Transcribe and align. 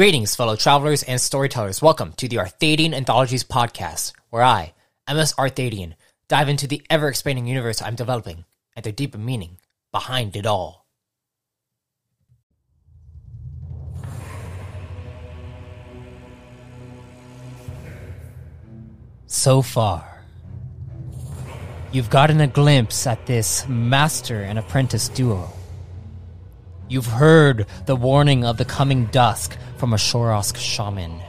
Greetings, 0.00 0.34
fellow 0.34 0.56
travelers 0.56 1.02
and 1.02 1.20
storytellers. 1.20 1.82
Welcome 1.82 2.14
to 2.14 2.26
the 2.26 2.36
Arthadian 2.36 2.94
Anthologies 2.94 3.44
podcast, 3.44 4.14
where 4.30 4.42
I, 4.42 4.72
MS 5.06 5.34
Arthadian, 5.34 5.92
dive 6.26 6.48
into 6.48 6.66
the 6.66 6.80
ever 6.88 7.06
expanding 7.06 7.46
universe 7.46 7.82
I'm 7.82 7.96
developing 7.96 8.46
and 8.74 8.82
the 8.82 8.92
deeper 8.92 9.18
meaning 9.18 9.58
behind 9.92 10.36
it 10.36 10.46
all. 10.46 10.86
So 19.26 19.60
far, 19.60 20.24
you've 21.92 22.08
gotten 22.08 22.40
a 22.40 22.46
glimpse 22.46 23.06
at 23.06 23.26
this 23.26 23.68
master 23.68 24.40
and 24.40 24.58
apprentice 24.58 25.10
duo. 25.10 25.59
You've 26.90 27.06
heard 27.06 27.66
the 27.86 27.94
warning 27.94 28.44
of 28.44 28.56
the 28.56 28.64
coming 28.64 29.06
dusk 29.06 29.56
from 29.76 29.92
a 29.92 29.96
Shorosk 29.96 30.56
shaman. 30.56 31.20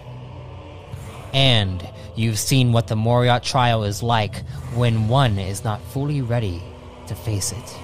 And 1.34 1.88
you've 2.16 2.40
seen 2.40 2.73
what 2.73 2.88
the 2.88 2.95
Moriat 2.95 3.44
trial 3.44 3.84
is 3.84 4.02
like 4.02 4.44
when 4.73 5.08
one 5.08 5.38
is 5.38 5.64
not 5.64 5.80
fully 5.80 6.23
ready 6.23 6.64
to 7.06 7.14
face 7.14 7.52
it. 7.52 7.78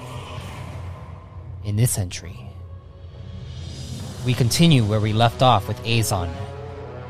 In 1.66 1.76
this 1.76 2.00
entry, 2.00 2.50
we 4.26 4.34
continue 4.34 4.84
where 4.84 5.00
we 5.00 5.14
left 5.14 5.44
off 5.44 5.68
with 5.68 5.78
Aizon 5.84 6.34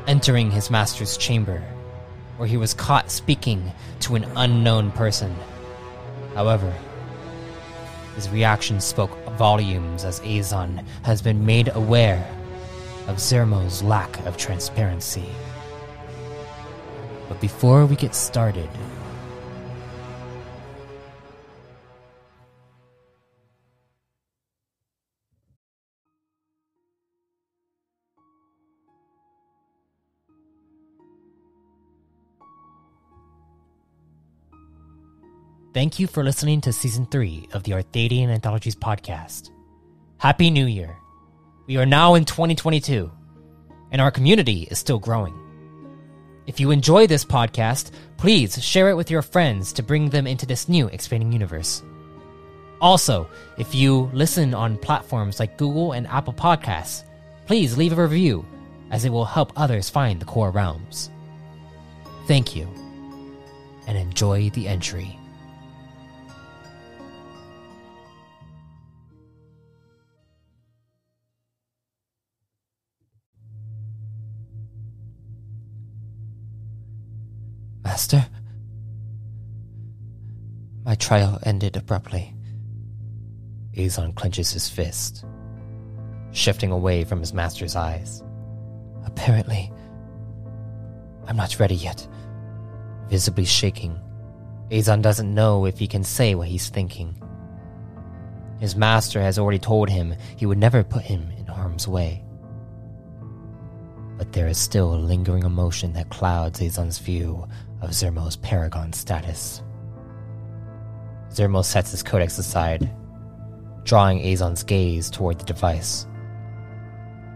entering 0.06 0.50
his 0.50 0.70
master's 0.70 1.16
chamber, 1.16 1.64
where 2.36 2.46
he 2.46 2.58
was 2.58 2.74
caught 2.74 3.10
speaking 3.10 3.72
to 4.00 4.16
an 4.16 4.24
unknown 4.36 4.92
person. 4.92 5.34
However, 6.34 6.74
his 8.18 8.28
reaction 8.30 8.80
spoke 8.80 9.16
volumes 9.38 10.04
as 10.04 10.18
Aizon 10.22 10.84
has 11.04 11.22
been 11.22 11.46
made 11.46 11.68
aware 11.76 12.28
of 13.06 13.18
Zermo's 13.18 13.80
lack 13.80 14.18
of 14.26 14.36
transparency. 14.36 15.28
But 17.28 17.40
before 17.40 17.86
we 17.86 17.94
get 17.94 18.16
started, 18.16 18.68
Thank 35.78 36.00
you 36.00 36.08
for 36.08 36.24
listening 36.24 36.60
to 36.62 36.72
season 36.72 37.06
three 37.06 37.48
of 37.52 37.62
the 37.62 37.70
Arthadian 37.70 38.30
Anthologies 38.30 38.74
podcast. 38.74 39.50
Happy 40.16 40.50
New 40.50 40.66
Year! 40.66 40.96
We 41.68 41.76
are 41.76 41.86
now 41.86 42.14
in 42.14 42.24
2022, 42.24 43.08
and 43.92 44.00
our 44.00 44.10
community 44.10 44.66
is 44.72 44.80
still 44.80 44.98
growing. 44.98 45.38
If 46.48 46.58
you 46.58 46.72
enjoy 46.72 47.06
this 47.06 47.24
podcast, 47.24 47.92
please 48.16 48.60
share 48.60 48.90
it 48.90 48.96
with 48.96 49.08
your 49.08 49.22
friends 49.22 49.72
to 49.74 49.84
bring 49.84 50.10
them 50.10 50.26
into 50.26 50.46
this 50.46 50.68
new 50.68 50.88
expanding 50.88 51.30
universe. 51.30 51.84
Also, 52.80 53.30
if 53.56 53.72
you 53.72 54.10
listen 54.12 54.54
on 54.54 54.78
platforms 54.78 55.38
like 55.38 55.58
Google 55.58 55.92
and 55.92 56.08
Apple 56.08 56.34
Podcasts, 56.34 57.04
please 57.46 57.78
leave 57.78 57.96
a 57.96 58.02
review 58.02 58.44
as 58.90 59.04
it 59.04 59.10
will 59.10 59.24
help 59.24 59.52
others 59.54 59.88
find 59.88 60.20
the 60.20 60.26
core 60.26 60.50
realms. 60.50 61.08
Thank 62.26 62.56
you, 62.56 62.66
and 63.86 63.96
enjoy 63.96 64.50
the 64.50 64.66
entry. 64.66 65.17
Master? 77.98 78.28
My 80.84 80.94
trial 80.94 81.40
ended 81.42 81.74
abruptly. 81.74 82.32
Aizon 83.76 84.14
clenches 84.14 84.52
his 84.52 84.68
fist, 84.68 85.24
shifting 86.30 86.70
away 86.70 87.02
from 87.02 87.18
his 87.18 87.34
master's 87.34 87.74
eyes. 87.74 88.22
Apparently, 89.04 89.72
I'm 91.26 91.36
not 91.36 91.58
ready 91.58 91.74
yet. 91.74 92.06
Visibly 93.08 93.44
shaking, 93.44 93.98
Aizon 94.70 95.02
doesn't 95.02 95.34
know 95.34 95.64
if 95.64 95.80
he 95.80 95.88
can 95.88 96.04
say 96.04 96.36
what 96.36 96.46
he's 96.46 96.68
thinking. 96.68 97.20
His 98.60 98.76
master 98.76 99.20
has 99.20 99.40
already 99.40 99.58
told 99.58 99.88
him 99.88 100.14
he 100.36 100.46
would 100.46 100.58
never 100.58 100.84
put 100.84 101.02
him 101.02 101.32
in 101.36 101.46
harm's 101.46 101.88
way. 101.88 102.22
But 104.16 104.34
there 104.34 104.46
is 104.46 104.56
still 104.56 104.94
a 104.94 105.02
lingering 105.10 105.42
emotion 105.42 105.94
that 105.94 106.10
clouds 106.10 106.60
Aizon's 106.60 107.00
view 107.00 107.48
of 107.80 107.90
Zermo's 107.90 108.36
paragon 108.36 108.92
status. 108.92 109.62
Zermo 111.30 111.64
sets 111.64 111.90
his 111.90 112.02
codex 112.02 112.38
aside, 112.38 112.90
drawing 113.84 114.20
Aizon's 114.20 114.62
gaze 114.62 115.10
toward 115.10 115.38
the 115.38 115.44
device. 115.44 116.06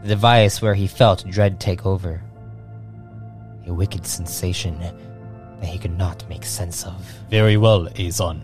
The 0.02 0.08
device 0.08 0.60
where 0.60 0.74
he 0.74 0.86
felt 0.86 1.24
dread 1.28 1.60
take 1.60 1.86
over. 1.86 2.22
A 3.66 3.72
wicked 3.72 4.04
sensation 4.06 4.78
that 4.80 5.64
he 5.66 5.78
could 5.78 5.96
not 5.96 6.28
make 6.28 6.44
sense 6.44 6.84
of. 6.84 6.94
Very 7.30 7.56
well, 7.56 7.86
Aizon. 7.90 8.40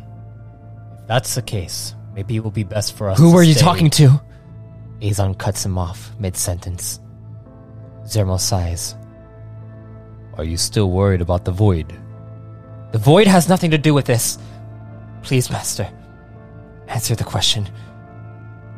If 1.00 1.06
that's 1.08 1.34
the 1.34 1.42
case, 1.42 1.96
maybe 2.14 2.36
it 2.36 2.44
will 2.44 2.52
be 2.52 2.62
best 2.62 2.92
for 2.96 3.10
us 3.10 3.18
Who 3.18 3.30
to 3.30 3.34
were 3.34 3.42
you 3.42 3.54
stay- 3.54 3.62
talking 3.64 3.90
to? 3.90 4.20
Aizon 5.00 5.36
cuts 5.36 5.64
him 5.64 5.76
off 5.78 6.12
mid 6.20 6.36
sentence. 6.36 7.00
Zermo 8.04 8.38
sighs. 8.38 8.94
Are 10.38 10.44
you 10.44 10.56
still 10.56 10.92
worried 10.92 11.20
about 11.20 11.44
the 11.44 11.50
void? 11.50 11.92
The 12.92 12.98
void 12.98 13.26
has 13.26 13.48
nothing 13.48 13.72
to 13.72 13.78
do 13.78 13.92
with 13.92 14.04
this. 14.04 14.38
Please, 15.22 15.50
Master, 15.50 15.90
answer 16.86 17.16
the 17.16 17.24
question. 17.24 17.68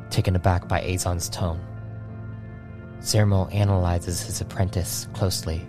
Taken 0.09 0.34
aback 0.34 0.66
by 0.66 0.81
Aizon's 0.81 1.28
tone, 1.28 1.60
Zermo 3.00 3.54
analyzes 3.54 4.22
his 4.22 4.41
apprentice 4.41 5.06
closely, 5.12 5.66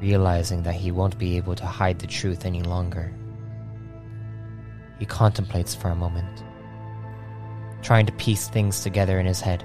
realizing 0.00 0.62
that 0.62 0.74
he 0.74 0.90
won't 0.90 1.18
be 1.18 1.36
able 1.36 1.54
to 1.54 1.66
hide 1.66 1.98
the 1.98 2.06
truth 2.06 2.46
any 2.46 2.62
longer. 2.62 3.14
He 4.98 5.04
contemplates 5.04 5.74
for 5.74 5.90
a 5.90 5.94
moment, 5.94 6.42
trying 7.82 8.06
to 8.06 8.12
piece 8.12 8.48
things 8.48 8.82
together 8.82 9.20
in 9.20 9.26
his 9.26 9.42
head. 9.42 9.64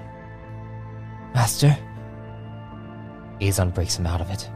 Master? 1.34 1.76
Aizon 3.40 3.74
breaks 3.74 3.96
him 3.98 4.06
out 4.06 4.20
of 4.20 4.30
it. 4.30 4.50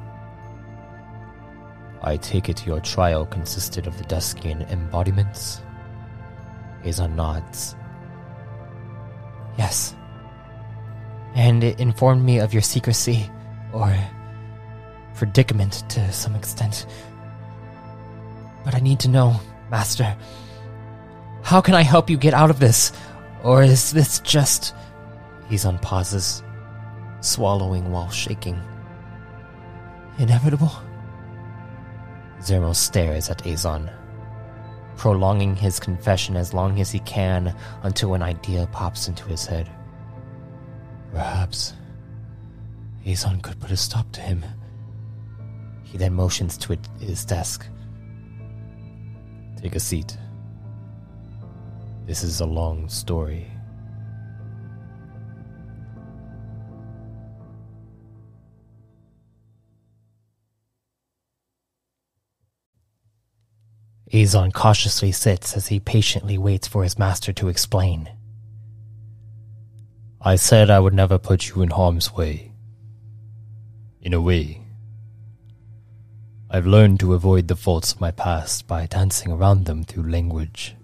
I 2.03 2.17
take 2.17 2.49
it 2.49 2.67
your 2.67 2.81
trial 2.81 3.27
consisted 3.27 3.87
of 3.87 3.97
the 3.99 4.05
Duskian 4.05 4.71
embodiments? 4.71 5.63
Aizon 6.85 7.15
nods. 7.15 7.75
Yes. 9.59 9.95
And 11.35 11.65
it 11.65 11.81
informed 11.81 12.25
me 12.25 12.39
of 12.39 12.53
your 12.53 12.63
secrecy, 12.63 13.31
or 13.73 13.95
predicament 15.15 15.89
to 15.91 16.13
some 16.13 16.35
extent. 16.35 16.87
But 18.65 18.75
I 18.75 18.81
need 18.81 19.01
to 19.01 19.09
know, 19.09 19.41
Master. 19.71 20.17
How 21.43 21.61
can 21.61 21.75
I 21.75 21.83
help 21.83 22.11
you 22.11 22.17
get 22.17 22.35
out 22.35 22.51
of 22.51 22.59
this? 22.59 22.93
Or 23.43 23.63
is 23.63 23.93
this 23.93 24.21
just. 24.21 24.75
Aizon 25.51 25.81
pauses, 25.81 26.43
swallowing 27.21 27.91
while 27.93 28.11
shaking. 28.11 28.61
Inevitable? 30.19 30.73
Zermo 32.41 32.75
stares 32.75 33.31
at 33.31 33.45
Aizon, 33.45 33.93
prolonging 34.97 35.57
his 35.57 35.81
confession 35.81 36.37
as 36.37 36.55
long 36.55 36.81
as 36.81 36.91
he 36.91 37.01
can 37.01 37.55
until 37.83 38.15
an 38.15 38.23
idea 38.23 38.69
pops 38.73 39.09
into 39.09 39.25
his 39.25 39.47
head. 39.47 39.71
Perhaps 41.13 41.75
Aizon 43.05 43.43
could 43.43 43.61
put 43.61 43.71
a 43.71 43.77
stop 43.77 44.11
to 44.13 44.21
him. 44.21 44.45
He 45.83 45.97
then 45.99 46.15
motions 46.15 46.57
to 46.59 46.77
his 47.01 47.25
desk. 47.25 47.67
Take 49.57 49.75
a 49.75 49.81
seat. 49.81 50.17
This 52.07 52.23
is 52.23 52.41
a 52.41 52.47
long 52.47 52.89
story. 52.89 53.51
Aizon 64.13 64.53
cautiously 64.53 65.11
sits 65.11 65.57
as 65.57 65.69
he 65.69 65.81
patiently 65.81 66.39
waits 66.39 66.69
for 66.69 66.83
his 66.85 66.99
master 66.99 67.33
to 67.33 67.49
explain. 67.49 68.09
I 70.21 70.37
said 70.37 70.71
I 70.71 70.81
would 70.81 70.95
never 70.95 71.19
put 71.19 71.49
you 71.49 71.63
in 71.63 71.71
harm's 71.71 72.13
way. 72.13 72.53
In 74.01 74.15
a 74.15 74.21
way, 74.21 74.63
I've 76.49 76.67
learned 76.67 77.01
to 77.01 77.15
avoid 77.15 77.49
the 77.49 77.57
faults 77.57 77.93
of 77.93 78.01
my 78.01 78.13
past 78.13 78.69
by 78.69 78.87
dancing 78.87 79.33
around 79.33 79.65
them 79.65 79.83
through 79.83 80.09
language. 80.09 80.77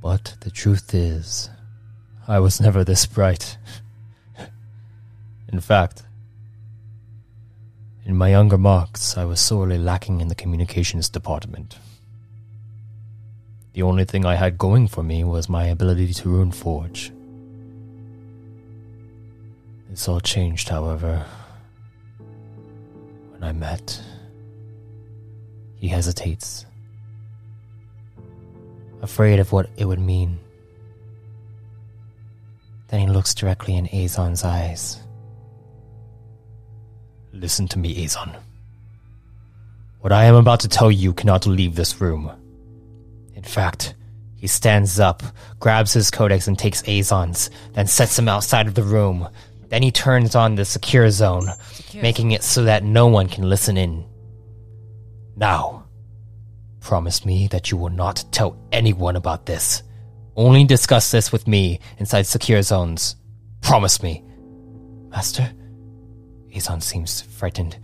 But 0.00 0.36
the 0.40 0.50
truth 0.50 0.94
is, 0.94 1.50
I 2.28 2.38
was 2.38 2.60
never 2.60 2.84
this 2.84 3.06
bright. 3.06 3.58
in 5.52 5.58
fact, 5.60 6.04
in 8.06 8.16
my 8.16 8.28
younger 8.30 8.58
marks, 8.58 9.16
I 9.16 9.24
was 9.24 9.40
sorely 9.40 9.78
lacking 9.78 10.20
in 10.20 10.28
the 10.28 10.34
communications 10.34 11.08
department. 11.08 11.78
The 13.72 13.82
only 13.82 14.04
thing 14.04 14.24
I 14.24 14.34
had 14.34 14.58
going 14.58 14.88
for 14.88 15.02
me 15.02 15.24
was 15.24 15.48
my 15.48 15.66
ability 15.66 16.12
to 16.14 16.28
rune 16.28 16.52
forge. 16.52 17.12
This 19.88 20.06
all 20.08 20.20
changed, 20.20 20.68
however, 20.68 21.24
when 23.30 23.42
I 23.42 23.52
met. 23.52 24.02
He 25.76 25.88
hesitates, 25.88 26.64
afraid 29.02 29.38
of 29.38 29.52
what 29.52 29.68
it 29.76 29.84
would 29.84 29.98
mean. 29.98 30.38
Then 32.88 33.00
he 33.00 33.06
looks 33.06 33.34
directly 33.34 33.76
in 33.76 33.86
Aizon's 33.88 34.44
eyes. 34.44 35.03
Listen 37.34 37.66
to 37.68 37.80
me, 37.80 38.04
Aizon. 38.04 38.32
What 39.98 40.12
I 40.12 40.26
am 40.26 40.36
about 40.36 40.60
to 40.60 40.68
tell 40.68 40.90
you 40.90 41.12
cannot 41.12 41.46
leave 41.46 41.74
this 41.74 42.00
room. 42.00 42.30
In 43.34 43.42
fact, 43.42 43.96
he 44.36 44.46
stands 44.46 45.00
up, 45.00 45.20
grabs 45.58 45.92
his 45.92 46.12
codex 46.12 46.46
and 46.46 46.56
takes 46.56 46.82
Aizon's, 46.82 47.50
then 47.72 47.88
sets 47.88 48.16
him 48.16 48.28
outside 48.28 48.68
of 48.68 48.74
the 48.74 48.84
room. 48.84 49.28
Then 49.68 49.82
he 49.82 49.90
turns 49.90 50.36
on 50.36 50.54
the 50.54 50.64
secure 50.64 51.10
zone, 51.10 51.50
secure 51.72 52.02
making 52.02 52.30
it 52.30 52.44
so 52.44 52.62
that 52.64 52.84
no 52.84 53.08
one 53.08 53.26
can 53.26 53.48
listen 53.48 53.76
in. 53.76 54.04
Now, 55.36 55.86
promise 56.80 57.26
me 57.26 57.48
that 57.48 57.72
you 57.72 57.76
will 57.76 57.90
not 57.90 58.24
tell 58.30 58.56
anyone 58.70 59.16
about 59.16 59.46
this. 59.46 59.82
Only 60.36 60.64
discuss 60.64 61.10
this 61.10 61.32
with 61.32 61.48
me 61.48 61.80
inside 61.98 62.26
secure 62.26 62.62
zones. 62.62 63.16
Promise 63.60 64.04
me. 64.04 64.22
Master? 65.08 65.52
Aizon 66.54 66.80
seems 66.80 67.20
frightened. 67.20 67.78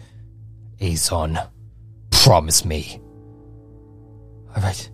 Aizon, 0.81 1.49
promise 2.11 2.65
me. 2.65 3.01
All 4.55 4.63
right. 4.63 4.91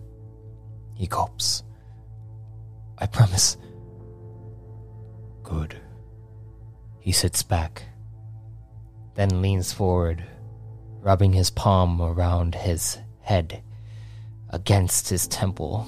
He 0.95 1.05
gulps. 1.05 1.63
I 2.97 3.05
promise. 3.05 3.57
Good. 5.43 5.79
He 6.99 7.11
sits 7.11 7.43
back, 7.43 7.83
then 9.13 9.41
leans 9.41 9.71
forward, 9.71 10.23
rubbing 10.99 11.33
his 11.33 11.51
palm 11.51 12.01
around 12.01 12.55
his 12.55 12.97
head 13.21 13.61
against 14.49 15.07
his 15.07 15.27
temple. 15.27 15.87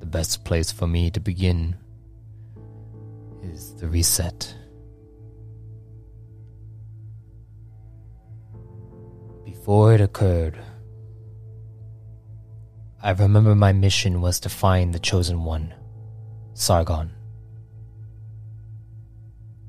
The 0.00 0.06
best 0.06 0.44
place 0.44 0.72
for 0.72 0.86
me 0.86 1.10
to 1.12 1.20
begin 1.20 1.76
is 3.42 3.74
the 3.76 3.88
reset. 3.88 4.54
Before 9.46 9.94
it 9.94 10.00
occurred, 10.00 10.58
I 13.00 13.12
remember 13.12 13.54
my 13.54 13.72
mission 13.72 14.20
was 14.20 14.40
to 14.40 14.48
find 14.48 14.92
the 14.92 14.98
Chosen 14.98 15.44
One, 15.44 15.72
Sargon. 16.54 17.12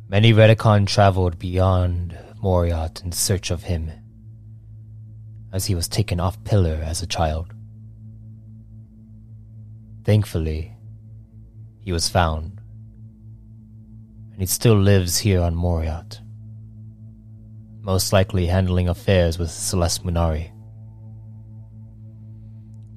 Many 0.09 0.33
Retikon 0.33 0.87
traveled 0.87 1.37
beyond 1.37 2.17
Moriat 2.41 3.03
in 3.03 3.11
search 3.11 3.51
of 3.51 3.63
him, 3.63 3.91
as 5.53 5.67
he 5.67 5.75
was 5.75 5.87
taken 5.87 6.19
off 6.19 6.43
pillar 6.43 6.81
as 6.83 7.03
a 7.03 7.07
child. 7.07 7.53
Thankfully, 10.05 10.75
he 11.81 11.91
was 11.91 12.09
found, 12.09 12.59
and 14.31 14.39
he 14.39 14.47
still 14.47 14.75
lives 14.75 15.19
here 15.19 15.41
on 15.41 15.53
Moriat 15.53 16.21
most 17.87 18.11
likely 18.11 18.47
handling 18.47 18.89
affairs 18.89 19.39
with 19.39 19.49
Celeste 19.49 20.05
Munari. 20.05 20.51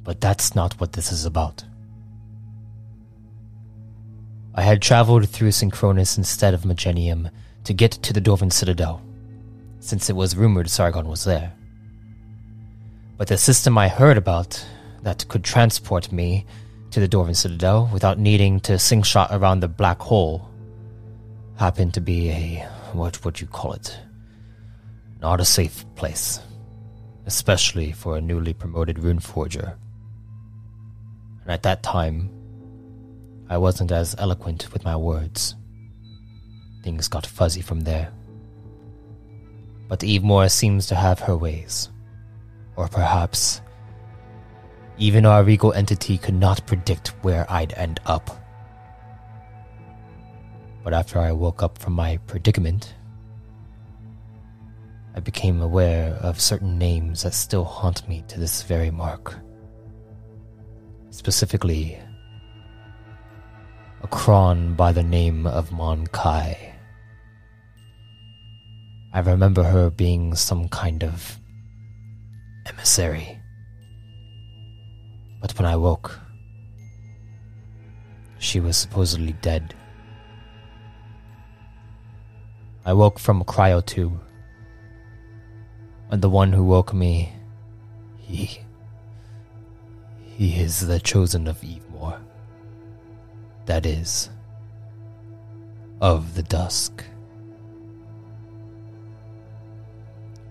But 0.03 0.21
that's 0.21 0.57
not 0.57 0.81
what 0.81 0.95
this 0.95 1.13
is 1.13 1.25
about. 1.25 1.63
I 4.53 4.63
had 4.63 4.83
traveled 4.83 5.29
through 5.29 5.53
Synchronus 5.53 6.19
instead 6.19 6.55
of 6.55 6.63
Magenium 6.63 7.31
to 7.63 7.73
get 7.73 7.93
to 7.93 8.13
the 8.13 8.21
Dwarven 8.21 8.53
Citadel, 8.53 9.01
since 9.79 10.11
it 10.11 10.17
was 10.17 10.37
rumored 10.37 10.69
Sargon 10.69 11.07
was 11.07 11.23
there. 11.23 11.53
But 13.17 13.29
the 13.29 13.39
system 13.39 13.79
I 13.79 13.87
heard 13.87 14.19
about 14.19 14.67
that 15.03 15.29
could 15.29 15.45
transport 15.45 16.11
me 16.11 16.47
to 16.91 16.99
the 16.99 17.09
Dwarven 17.09 17.37
Citadel 17.37 17.89
without 17.93 18.19
needing 18.19 18.59
to 18.61 18.77
slingshot 18.77 19.29
around 19.31 19.61
the 19.61 19.69
black 19.69 20.01
hole 20.01 20.51
happened 21.59 21.95
to 21.95 22.01
be 22.01 22.31
a 22.31 22.69
what 22.93 23.25
would 23.25 23.41
you 23.41 23.47
call 23.47 23.75
it? 23.75 23.97
Not 25.21 25.41
a 25.41 25.45
safe 25.45 25.85
place, 25.97 26.41
especially 27.27 27.93
for 27.93 28.17
a 28.17 28.21
newly 28.21 28.53
promoted 28.53 28.99
rune 28.99 29.19
forger. 29.19 29.77
And 31.43 31.51
at 31.51 31.63
that 31.63 31.83
time, 31.83 32.31
I 33.49 33.59
wasn't 33.59 33.93
as 33.93 34.15
eloquent 34.19 34.73
with 34.73 34.85
my 34.85 34.97
words. 34.97 35.57
Things 36.83 37.09
got 37.09 37.27
fuzzy 37.27 37.61
from 37.61 37.81
there. 37.81 38.13
But 39.89 40.01
Evemore 40.01 40.51
seems 40.51 40.87
to 40.87 40.95
have 40.95 41.19
her 41.21 41.37
ways. 41.37 41.91
Or 42.77 42.89
perhaps, 42.89 43.61
even 44.97 45.27
our 45.27 45.43
regal 45.43 45.73
entity 45.73 46.17
could 46.17 46.35
not 46.35 46.67
predict 46.67 47.09
where 47.23 47.50
I'd 47.50 47.73
end 47.75 48.00
up. 48.07 48.31
But 50.85 50.95
after 50.95 51.19
I 51.19 51.33
woke 51.33 51.62
up 51.62 51.77
from 51.77 51.93
my 51.93 52.19
predicament, 52.27 52.95
I 55.14 55.21
became 55.21 55.61
aware 55.61 56.14
of 56.23 56.40
certain 56.40 56.79
names 56.79 57.23
that 57.23 57.35
still 57.35 57.64
haunt 57.64 58.09
me 58.09 58.25
to 58.29 58.38
this 58.38 58.62
very 58.62 58.90
mark. 58.90 59.37
Specifically, 61.11 61.99
a 64.02 64.07
Kron 64.07 64.75
by 64.75 64.93
the 64.93 65.02
name 65.02 65.47
of 65.47 65.73
Mon 65.73 66.07
Kai. 66.07 66.75
I 69.12 69.21
remember 69.21 69.64
her 69.64 69.90
being 69.90 70.37
some 70.37 70.69
kind 70.69 71.02
of 71.02 71.40
emissary. 72.67 73.40
But 75.40 75.59
when 75.59 75.67
I 75.67 75.75
woke, 75.75 76.21
she 78.38 78.61
was 78.61 78.76
supposedly 78.76 79.33
dead. 79.43 79.75
I 82.87 82.93
woke 82.93 83.19
from 83.19 83.40
a 83.40 83.45
cryotube 83.45 84.21
and 86.11 86.21
the 86.21 86.29
one 86.29 86.52
who 86.52 86.64
woke 86.64 86.93
me, 86.93 87.33
he. 88.19 88.61
He 90.37 90.61
is 90.61 90.87
the 90.87 90.99
chosen 90.99 91.47
of 91.47 91.61
Evemore. 91.61 92.19
That 93.67 93.87
is, 93.87 94.29
of 96.00 96.35
the 96.35 96.43
dusk. 96.43 97.05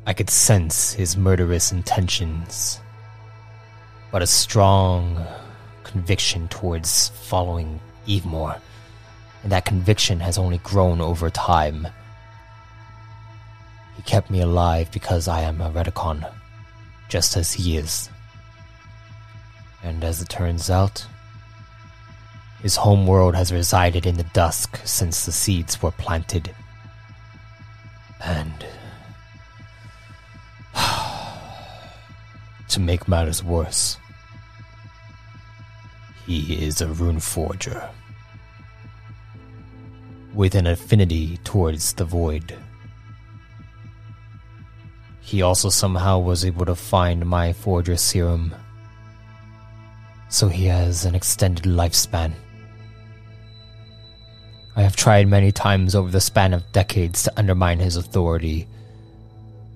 I 0.06 0.14
could 0.14 0.30
sense 0.30 0.94
his 0.94 1.18
murderous 1.18 1.72
intentions, 1.72 2.80
but 4.12 4.22
a 4.22 4.28
strong 4.28 5.26
conviction 5.84 6.48
towards 6.48 7.10
following 7.10 7.82
Evemore, 8.08 8.60
and 9.44 9.52
that 9.52 9.66
conviction 9.66 10.20
has 10.22 10.38
only 10.38 10.60
grown 10.60 11.02
over 11.02 11.30
time 11.30 11.88
he 14.00 14.04
kept 14.04 14.32
me 14.32 14.40
alive 14.40 14.90
because 14.94 15.28
I 15.28 15.42
am 15.42 15.60
a 15.60 15.70
Retikon, 15.70 16.26
just 17.10 17.36
as 17.36 17.52
he 17.52 17.76
is. 17.76 18.10
And 19.84 20.06
as 20.06 20.22
it 20.22 20.30
turns 20.30 20.70
out, 20.70 21.06
his 22.62 22.78
homeworld 22.78 23.36
has 23.36 23.52
resided 23.52 24.06
in 24.06 24.16
the 24.16 24.24
dusk 24.24 24.80
since 24.86 25.26
the 25.26 25.34
seeds 25.34 25.82
were 25.82 25.92
planted. 25.92 26.56
And. 28.24 28.66
to 32.70 32.80
make 32.80 33.06
matters 33.10 33.44
worse, 33.44 33.98
he 36.26 36.66
is 36.66 36.80
a 36.80 36.88
rune 36.88 37.20
forger. 37.20 37.90
With 40.34 40.56
an 40.56 40.68
affinity 40.68 41.36
towards 41.44 41.92
the 41.92 42.06
void. 42.06 42.56
He 45.30 45.44
also 45.44 45.70
somehow 45.70 46.18
was 46.18 46.44
able 46.44 46.66
to 46.66 46.74
find 46.74 47.24
my 47.24 47.54
Forger 47.54 47.96
serum. 47.96 48.52
So 50.28 50.48
he 50.48 50.66
has 50.66 51.06
an 51.06 51.14
extended 51.14 51.66
lifespan. 51.66 52.34
I 54.76 54.82
have 54.82 54.96
tried 54.96 55.28
many 55.28 55.52
times 55.52 55.94
over 55.94 56.10
the 56.10 56.20
span 56.20 56.52
of 56.52 56.72
decades 56.72 57.22
to 57.24 57.34
undermine 57.38 57.78
his 57.78 57.96
authority, 57.96 58.68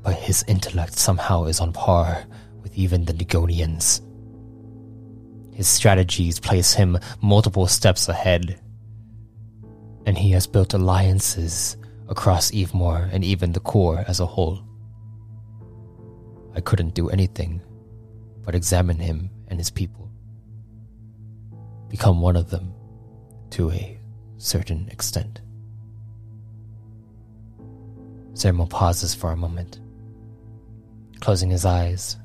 but 0.01 0.15
his 0.15 0.43
intellect 0.47 0.97
somehow 0.97 1.43
is 1.43 1.59
on 1.59 1.71
par 1.71 2.25
with 2.63 2.75
even 2.75 3.05
the 3.05 3.13
Negonians. 3.13 4.01
His 5.53 5.67
strategies 5.67 6.39
place 6.39 6.73
him 6.73 6.97
multiple 7.21 7.67
steps 7.67 8.09
ahead, 8.09 8.59
and 10.07 10.17
he 10.17 10.31
has 10.31 10.47
built 10.47 10.73
alliances 10.73 11.77
across 12.09 12.49
Evemore 12.49 13.07
and 13.13 13.23
even 13.23 13.51
the 13.51 13.59
core 13.59 14.03
as 14.07 14.19
a 14.19 14.25
whole. 14.25 14.63
I 16.55 16.61
couldn't 16.61 16.93
do 16.93 17.09
anything 17.09 17.61
but 18.45 18.55
examine 18.55 18.97
him 18.97 19.29
and 19.47 19.59
his 19.59 19.71
people, 19.71 20.11
become 21.89 22.21
one 22.21 22.35
of 22.35 22.49
them 22.49 22.73
to 23.51 23.71
a 23.71 23.99
certain 24.37 24.87
extent. 24.89 25.41
Zermo 28.33 28.69
pauses 28.69 29.13
for 29.13 29.31
a 29.31 29.37
moment, 29.37 29.79
closing 31.21 31.49
his 31.49 31.65
eyes, 31.65 32.17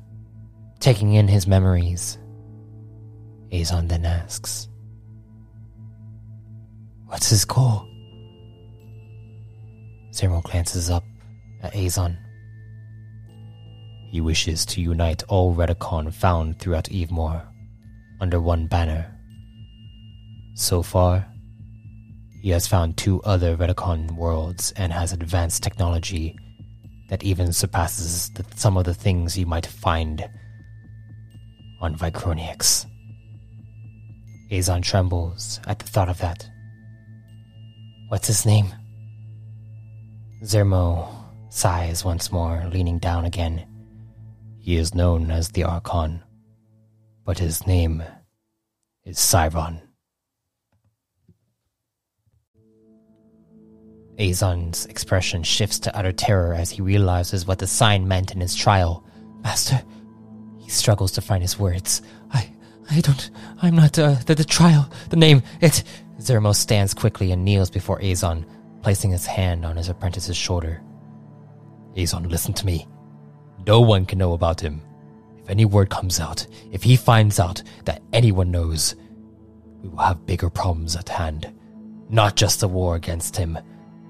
taking 0.79 1.13
in 1.13 1.27
his 1.27 1.47
memories. 1.47 2.17
Aizon 3.51 3.87
then 3.87 4.05
asks, 4.05 4.67
What's 7.05 7.29
his 7.29 7.45
goal? 7.45 7.87
Zermo 10.11 10.43
glances 10.43 10.89
up 10.89 11.03
at 11.61 11.73
Aizon. 11.73 12.17
He 14.11 14.21
wishes 14.21 14.65
to 14.67 14.81
unite 14.81 15.23
all 15.27 15.55
Retikon 15.55 16.13
found 16.13 16.59
throughout 16.59 16.85
Evemore 16.85 17.45
under 18.19 18.41
one 18.41 18.67
banner. 18.67 19.15
So 20.55 20.81
far, 20.81 21.27
he 22.41 22.49
has 22.49 22.67
found 22.67 22.97
two 22.97 23.21
other 23.23 23.55
Retikon 23.55 24.11
worlds 24.11 24.71
and 24.75 24.91
has 24.91 25.13
advanced 25.13 25.61
technology 25.61 26.35
that 27.09 27.23
even 27.23 27.53
surpasses 27.53 28.29
the, 28.31 28.45
some 28.55 28.77
of 28.77 28.85
the 28.85 28.93
things 28.93 29.37
you 29.37 29.45
might 29.45 29.65
find 29.65 30.27
on 31.81 31.95
Vicronix. 31.95 32.85
Aizon 34.51 34.81
trembles 34.81 35.59
at 35.67 35.79
the 35.79 35.85
thought 35.85 36.09
of 36.09 36.17
that. 36.19 36.49
What's 38.07 38.27
his 38.27 38.45
name? 38.45 38.73
Zermo 40.43 41.07
sighs 41.49 42.03
once 42.03 42.31
more, 42.31 42.63
leaning 42.71 42.97
down 42.97 43.25
again. 43.25 43.65
He 44.69 44.77
is 44.77 44.93
known 44.93 45.31
as 45.31 45.49
the 45.49 45.63
Archon, 45.63 46.21
but 47.25 47.39
his 47.39 47.65
name 47.65 48.03
is 49.03 49.17
Cyron. 49.17 49.81
Aizon's 54.19 54.85
expression 54.85 55.41
shifts 55.41 55.79
to 55.79 55.97
utter 55.97 56.11
terror 56.11 56.53
as 56.53 56.69
he 56.69 56.83
realizes 56.83 57.47
what 57.47 57.57
the 57.57 57.65
sign 57.65 58.07
meant 58.07 58.31
in 58.31 58.41
his 58.41 58.53
trial. 58.53 59.03
Master, 59.41 59.81
he 60.59 60.69
struggles 60.69 61.13
to 61.13 61.21
find 61.21 61.41
his 61.41 61.57
words. 61.57 62.03
I, 62.29 62.47
I 62.91 63.01
don't, 63.01 63.31
I'm 63.63 63.75
not, 63.75 63.97
uh, 63.97 64.17
the, 64.27 64.35
the 64.35 64.45
trial, 64.45 64.87
the 65.09 65.17
name, 65.17 65.41
it. 65.61 65.83
Zermo 66.19 66.53
stands 66.53 66.93
quickly 66.93 67.31
and 67.31 67.43
kneels 67.43 67.71
before 67.71 67.99
Aizon, 68.01 68.45
placing 68.83 69.09
his 69.09 69.25
hand 69.25 69.65
on 69.65 69.77
his 69.77 69.89
apprentice's 69.89 70.37
shoulder. 70.37 70.79
Aizon, 71.95 72.29
listen 72.29 72.53
to 72.53 72.67
me. 72.67 72.87
No 73.65 73.81
one 73.81 74.05
can 74.05 74.19
know 74.19 74.33
about 74.33 74.61
him. 74.61 74.81
If 75.37 75.49
any 75.49 75.65
word 75.65 75.89
comes 75.89 76.19
out, 76.19 76.45
if 76.71 76.83
he 76.83 76.95
finds 76.95 77.39
out 77.39 77.61
that 77.85 78.01
anyone 78.13 78.51
knows, 78.51 78.95
we 79.81 79.89
will 79.89 79.99
have 79.99 80.25
bigger 80.25 80.49
problems 80.49 80.95
at 80.95 81.09
hand. 81.09 81.51
Not 82.09 82.35
just 82.35 82.59
the 82.59 82.67
war 82.67 82.95
against 82.95 83.37
him, 83.37 83.57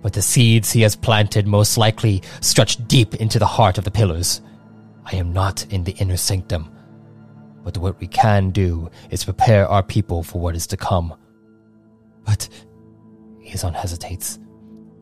but 0.02 0.14
the 0.14 0.22
seeds 0.22 0.72
he 0.72 0.82
has 0.82 0.96
planted 0.96 1.46
most 1.48 1.78
likely 1.78 2.24
stretch 2.42 2.86
deep 2.88 3.16
into 3.16 3.40
the 3.40 3.46
heart 3.46 3.78
of 3.78 3.84
the 3.84 3.92
pillars. 3.92 4.42
I 5.06 5.16
am 5.16 5.34
not 5.34 5.66
in 5.72 5.84
the 5.84 5.94
inner 5.94 6.18
sanctum, 6.18 6.70
but 7.64 7.78
what 7.78 8.00
we 8.00 8.08
can 8.08 8.52
do 8.52 8.90
is 9.10 9.24
prepare 9.24 9.68
our 9.68 9.84
people 9.84 10.24
for 10.24 10.40
what 10.40 10.56
is 10.56 10.68
to 10.68 10.78
come. 10.78 11.14
But 12.26 12.48
Aizon 13.44 13.74
hesitates. 13.74 14.40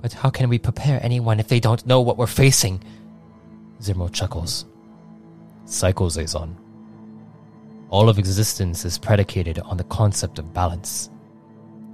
But 0.01 0.13
how 0.13 0.29
can 0.29 0.49
we 0.49 0.57
prepare 0.59 0.99
anyone 1.03 1.39
if 1.39 1.47
they 1.47 1.59
don't 1.59 1.85
know 1.85 2.01
what 2.01 2.17
we're 2.17 2.27
facing? 2.27 2.83
Zermo 3.81 4.11
chuckles. 4.11 4.65
Cycles 5.65 6.17
Aizon. 6.17 6.55
All 7.89 8.09
of 8.09 8.19
existence 8.19 8.85
is 8.85 8.97
predicated 8.97 9.59
on 9.59 9.77
the 9.77 9.83
concept 9.85 10.39
of 10.39 10.53
balance. 10.53 11.09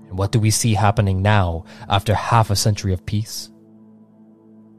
And 0.08 0.18
what 0.18 0.32
do 0.32 0.40
we 0.40 0.52
see 0.52 0.74
happening 0.74 1.22
now 1.22 1.66
after 1.90 2.14
half 2.14 2.50
a 2.50 2.56
century 2.56 2.94
of 2.94 3.06
peace? 3.06 3.52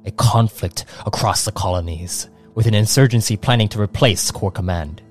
A 0.06 0.10
conflict 0.12 0.84
across 1.06 1.44
the 1.44 1.52
colonies, 1.52 2.28
with 2.54 2.66
an 2.66 2.74
insurgency 2.74 3.36
planning 3.36 3.68
to 3.68 3.80
replace 3.80 4.30
Core 4.30 4.50
Command. 4.50 5.02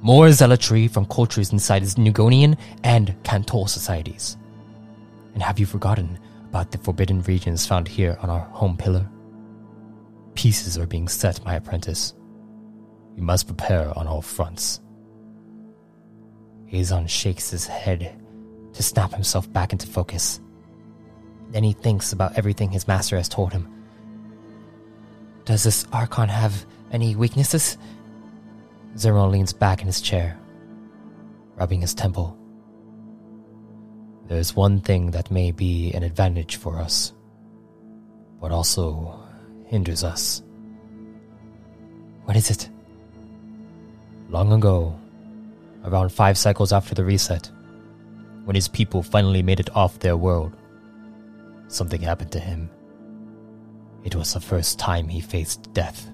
More 0.00 0.30
zealotry 0.32 0.86
from 0.86 1.06
cultures 1.06 1.52
inside 1.52 1.82
its 1.82 1.94
Nugonian 1.94 2.56
and 2.84 3.16
Kantol 3.22 3.68
societies. 3.68 4.36
And 5.34 5.42
have 5.42 5.58
you 5.58 5.66
forgotten 5.66 6.18
about 6.48 6.70
the 6.70 6.78
forbidden 6.78 7.22
regions 7.22 7.66
found 7.66 7.88
here 7.88 8.16
on 8.20 8.30
our 8.30 8.40
home 8.40 8.76
pillar? 8.76 9.08
Pieces 10.38 10.78
are 10.78 10.86
being 10.86 11.08
set, 11.08 11.44
my 11.44 11.56
apprentice. 11.56 12.14
We 13.16 13.22
must 13.22 13.48
prepare 13.48 13.92
on 13.98 14.06
all 14.06 14.22
fronts. 14.22 14.80
Aizon 16.72 17.08
shakes 17.08 17.50
his 17.50 17.66
head 17.66 18.16
to 18.72 18.82
snap 18.84 19.12
himself 19.12 19.52
back 19.52 19.72
into 19.72 19.88
focus. 19.88 20.40
Then 21.50 21.64
he 21.64 21.72
thinks 21.72 22.12
about 22.12 22.38
everything 22.38 22.70
his 22.70 22.86
master 22.86 23.16
has 23.16 23.28
told 23.28 23.52
him. 23.52 23.68
Does 25.44 25.64
this 25.64 25.84
Archon 25.92 26.28
have 26.28 26.64
any 26.92 27.16
weaknesses? 27.16 27.76
Zermo 28.94 29.28
leans 29.28 29.52
back 29.52 29.80
in 29.80 29.88
his 29.88 30.00
chair, 30.00 30.38
rubbing 31.56 31.80
his 31.80 31.94
temple. 31.94 32.38
There's 34.28 34.54
one 34.54 34.82
thing 34.82 35.10
that 35.10 35.32
may 35.32 35.50
be 35.50 35.92
an 35.94 36.04
advantage 36.04 36.54
for 36.54 36.78
us, 36.78 37.12
but 38.40 38.52
also 38.52 39.24
hinders 39.68 40.02
us. 40.02 40.42
What 42.24 42.36
is 42.36 42.50
it? 42.50 42.68
Long 44.28 44.52
ago, 44.52 44.98
around 45.84 46.10
five 46.10 46.36
cycles 46.36 46.72
after 46.72 46.94
the 46.94 47.04
reset, 47.04 47.50
when 48.44 48.54
his 48.54 48.68
people 48.68 49.02
finally 49.02 49.42
made 49.42 49.60
it 49.60 49.74
off 49.76 49.98
their 49.98 50.16
world, 50.16 50.56
something 51.68 52.00
happened 52.00 52.32
to 52.32 52.40
him. 52.40 52.70
It 54.04 54.14
was 54.14 54.32
the 54.32 54.40
first 54.40 54.78
time 54.78 55.08
he 55.08 55.20
faced 55.20 55.72
death. 55.72 56.10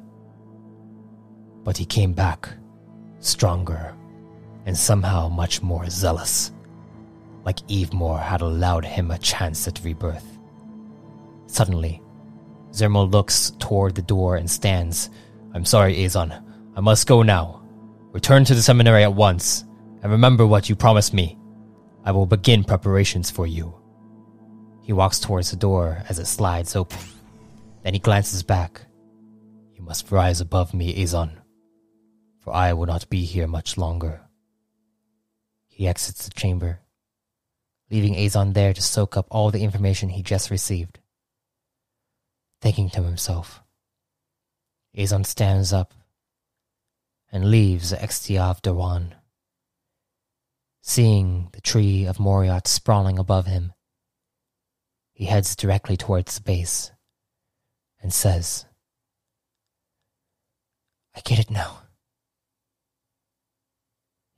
But 1.63 1.77
he 1.77 1.85
came 1.85 2.13
back, 2.13 2.49
stronger, 3.21 3.95
and 4.67 4.77
somehow 4.77 5.29
much 5.29 5.63
more 5.63 5.89
zealous, 5.89 6.53
like 7.45 7.59
Eve 7.69 7.91
Evemore 7.91 8.21
had 8.21 8.41
allowed 8.41 8.85
him 8.85 9.11
a 9.11 9.19
chance 9.19 9.69
at 9.69 9.83
rebirth. 9.85 10.39
Suddenly, 11.47 12.03
Zermo 12.75 13.09
looks 13.09 13.53
toward 13.61 13.95
the 13.95 14.03
door 14.03 14.35
and 14.35 14.51
stands. 14.51 15.09
I'm 15.55 15.65
sorry, 15.65 15.95
Aizon. 15.95 16.43
I 16.75 16.81
must 16.81 17.07
go 17.07 17.23
now. 17.23 17.63
Return 18.11 18.45
to 18.45 18.55
the 18.55 18.63
seminary 18.63 19.05
at 19.05 19.15
once, 19.15 19.65
and 20.03 20.11
remember 20.11 20.45
what 20.45 20.69
you 20.69 20.75
promised 20.75 21.15
me. 21.15 21.39
I 22.05 22.11
will 22.11 22.27
begin 22.27 22.65
preparations 22.65 23.31
for 23.31 23.47
you. 23.47 23.75
He 24.83 24.93
walks 24.93 25.21
towards 25.21 25.53
the 25.53 25.57
door 25.57 26.03
as 26.09 26.19
it 26.19 26.27
slides 26.27 26.75
open. 26.75 26.99
Then 27.85 27.95
he 27.95 28.01
glances 28.01 28.43
back. 28.43 28.81
You 29.73 29.83
must 29.83 30.11
rise 30.11 30.41
above 30.41 30.75
me, 30.75 30.95
Aizon, 31.01 31.31
for 32.41 32.53
I 32.53 32.73
will 32.73 32.87
not 32.87 33.09
be 33.09 33.25
here 33.25 33.47
much 33.47 33.79
longer. 33.79 34.21
He 35.69 35.87
exits 35.87 36.25
the 36.25 36.35
chamber, 36.35 36.81
leaving 37.89 38.15
Aizon 38.15 38.53
there 38.53 38.75
to 38.75 38.83
soak 38.83 39.17
up 39.17 39.29
all 39.31 39.53
the 39.53 39.63
information 39.63 40.09
he 40.09 40.25
just 40.25 40.51
received. 40.51 40.99
Thinking 42.65 42.89
to 42.93 43.03
himself, 43.03 43.63
Aizon 44.97 45.27
stands 45.27 45.71
up 45.71 45.93
and 47.31 47.51
leaves 47.51 47.91
the 47.91 47.97
Extia 47.97 48.59
Dawan. 48.63 49.13
Seeing 50.81 51.51
the 51.53 51.61
tree 51.61 52.07
of 52.07 52.17
Moriat 52.17 52.67
sprawling 52.67 53.19
above 53.19 53.45
him, 53.45 53.75
he 55.13 55.27
heads 55.27 55.55
directly 55.55 55.99
towards 55.99 56.37
the 56.37 56.43
base 56.43 56.91
and 58.01 58.15
says, 58.15 58.65
I 61.15 61.21
get 61.21 61.39
it 61.39 61.51
now. 61.51 61.83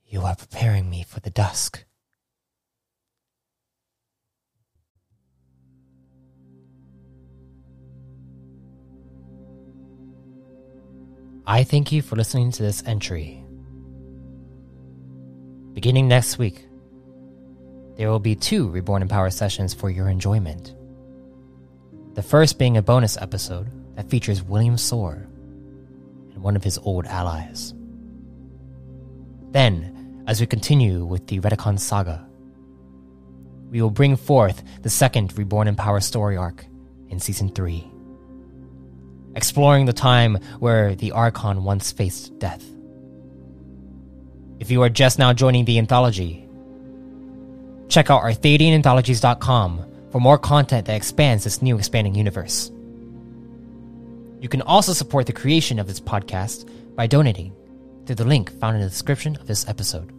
You 0.05 0.23
are 0.23 0.35
preparing 0.35 0.89
me 0.89 1.03
for 1.03 1.21
the 1.21 1.29
dusk. 1.29 1.85
I 11.49 11.63
thank 11.63 11.93
you 11.93 12.01
for 12.01 12.17
listening 12.17 12.51
to 12.51 12.61
this 12.61 12.83
entry. 12.85 13.41
Beginning 15.71 16.09
next 16.09 16.37
week, 16.37 16.67
there 17.95 18.09
will 18.09 18.19
be 18.19 18.35
two 18.35 18.67
Reborn 18.67 19.01
in 19.01 19.07
Power 19.07 19.29
sessions 19.29 19.73
for 19.73 19.89
your 19.89 20.09
enjoyment. 20.09 20.75
The 22.15 22.21
first 22.21 22.59
being 22.59 22.75
a 22.75 22.81
bonus 22.81 23.15
episode 23.15 23.69
that 23.95 24.09
features 24.09 24.43
William 24.43 24.77
Soar 24.77 25.25
and 26.33 26.43
one 26.43 26.57
of 26.57 26.65
his 26.65 26.77
old 26.79 27.05
allies. 27.05 27.73
Then, 29.51 30.25
as 30.27 30.41
we 30.41 30.47
continue 30.47 31.05
with 31.05 31.27
the 31.27 31.39
Retikon 31.39 31.79
saga, 31.79 32.27
we 33.71 33.81
will 33.81 33.89
bring 33.89 34.17
forth 34.17 34.61
the 34.81 34.89
second 34.89 35.37
Reborn 35.37 35.69
in 35.69 35.77
Power 35.77 36.01
story 36.01 36.35
arc 36.35 36.65
in 37.07 37.21
Season 37.21 37.47
3, 37.47 37.89
exploring 39.37 39.85
the 39.85 39.93
time 39.93 40.39
where 40.59 40.95
the 40.95 41.11
Archon 41.11 41.63
once 41.63 41.91
faced 41.91 42.37
death. 42.39 42.65
If 44.59 44.71
you 44.71 44.81
are 44.81 44.89
just 44.89 45.19
now 45.19 45.31
joining 45.31 45.63
the 45.63 45.77
anthology, 45.77 46.49
check 47.87 48.09
out 48.09 48.23
ArthadianAnthologies.com 48.23 49.85
for 50.11 50.19
more 50.19 50.39
content 50.39 50.87
that 50.87 50.95
expands 50.95 51.43
this 51.43 51.61
new 51.61 51.77
expanding 51.77 52.15
universe. 52.15 52.71
You 54.39 54.49
can 54.49 54.63
also 54.63 54.93
support 54.93 55.27
the 55.27 55.33
creation 55.33 55.77
of 55.77 55.85
this 55.85 55.99
podcast 55.99 56.67
by 56.95 57.05
donating 57.05 57.55
through 58.07 58.15
the 58.15 58.25
link 58.25 58.51
found 58.59 58.75
in 58.75 58.81
the 58.81 58.89
description 58.89 59.35
of 59.35 59.45
this 59.45 59.67
episode. 59.67 60.11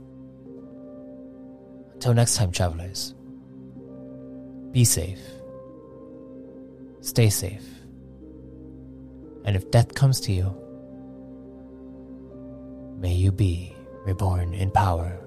Until 1.94 2.14
next 2.14 2.36
time, 2.36 2.52
travelers, 2.52 3.16
be 4.70 4.84
safe, 4.84 5.18
stay 7.00 7.30
safe, 7.30 7.64
and 9.48 9.56
if 9.56 9.70
death 9.70 9.94
comes 9.94 10.20
to 10.20 10.30
you, 10.30 10.54
may 13.00 13.14
you 13.14 13.32
be 13.32 13.74
reborn 14.04 14.52
in 14.52 14.70
power. 14.70 15.17